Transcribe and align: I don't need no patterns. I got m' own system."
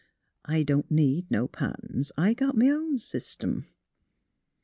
I 0.45 0.63
don't 0.63 0.89
need 0.89 1.29
no 1.29 1.47
patterns. 1.47 2.11
I 2.17 2.33
got 2.33 2.55
m' 2.55 2.63
own 2.63 2.97
system." 2.97 3.67